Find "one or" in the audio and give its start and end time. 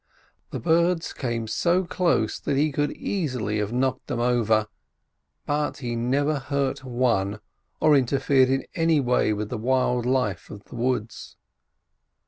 6.83-7.95